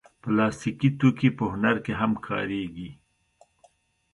پلاستيکي 0.21 0.89
توکي 0.99 1.29
په 1.37 1.43
هنر 1.53 1.75
کې 1.85 1.93
هم 2.01 2.11
کارېږي. 2.27 2.89